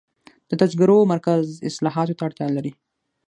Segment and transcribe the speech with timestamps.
[0.49, 2.71] د تذکرو مرکز اصلاحاتو ته اړتیا لري.